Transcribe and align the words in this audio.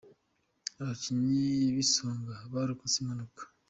Abakinnyi 0.81 1.43
b’Isonga 1.75 2.35
barokotse 2.53 2.97
impanuka 2.99 3.41